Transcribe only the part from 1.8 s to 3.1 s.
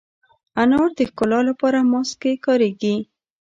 ماسک کې کارېږي.